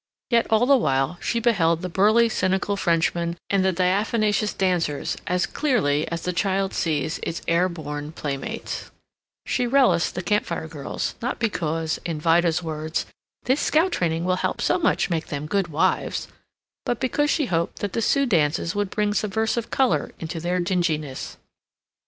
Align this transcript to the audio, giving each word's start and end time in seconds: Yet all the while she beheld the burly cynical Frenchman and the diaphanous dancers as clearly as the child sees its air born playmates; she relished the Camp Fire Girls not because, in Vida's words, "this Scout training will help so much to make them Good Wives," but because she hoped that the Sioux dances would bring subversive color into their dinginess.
Yet 0.31 0.47
all 0.49 0.65
the 0.65 0.77
while 0.77 1.19
she 1.21 1.39
beheld 1.39 1.83
the 1.83 1.87
burly 1.87 2.27
cynical 2.27 2.75
Frenchman 2.75 3.37
and 3.51 3.63
the 3.63 3.71
diaphanous 3.71 4.51
dancers 4.51 5.15
as 5.27 5.45
clearly 5.45 6.07
as 6.07 6.23
the 6.23 6.33
child 6.33 6.73
sees 6.73 7.19
its 7.21 7.43
air 7.47 7.69
born 7.69 8.11
playmates; 8.11 8.89
she 9.45 9.67
relished 9.67 10.15
the 10.15 10.23
Camp 10.23 10.47
Fire 10.47 10.67
Girls 10.67 11.13
not 11.21 11.37
because, 11.37 11.99
in 12.03 12.19
Vida's 12.19 12.63
words, 12.63 13.05
"this 13.43 13.61
Scout 13.61 13.91
training 13.91 14.25
will 14.25 14.37
help 14.37 14.59
so 14.59 14.79
much 14.79 15.03
to 15.05 15.11
make 15.11 15.27
them 15.27 15.45
Good 15.45 15.67
Wives," 15.67 16.27
but 16.83 16.99
because 16.99 17.29
she 17.29 17.45
hoped 17.45 17.77
that 17.77 17.93
the 17.93 18.01
Sioux 18.01 18.25
dances 18.25 18.73
would 18.73 18.89
bring 18.89 19.13
subversive 19.13 19.69
color 19.69 20.13
into 20.19 20.39
their 20.39 20.59
dinginess. 20.59 21.37